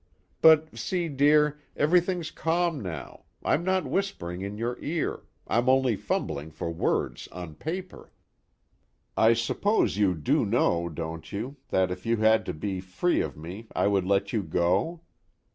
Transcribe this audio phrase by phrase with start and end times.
[0.41, 6.49] But see, dear, everything's calm now, I'm not whispering in your ear, I'm only fumbling
[6.49, 8.11] for words on paper.
[9.15, 13.37] I suppose you do know, don't you, that if you had to be free of
[13.37, 15.01] me I would let you go?